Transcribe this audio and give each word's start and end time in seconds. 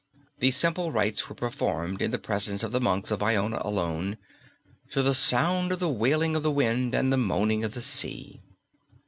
The 0.39 0.49
simple 0.49 0.91
rites 0.91 1.29
were 1.29 1.35
performed 1.35 2.01
in 2.01 2.09
the 2.09 2.17
presence 2.17 2.63
of 2.63 2.71
the 2.71 2.81
monks 2.81 3.11
of 3.11 3.21
Iona 3.21 3.61
alone, 3.63 4.17
to 4.89 5.03
the 5.03 5.13
sound 5.13 5.71
of 5.73 5.79
the 5.79 5.89
wailing 5.89 6.35
of 6.35 6.41
the 6.41 6.49
wind 6.49 6.95
and 6.95 7.13
the 7.13 7.17
moaning 7.17 7.63
of 7.63 7.75
the 7.75 7.83
sea. 7.83 8.41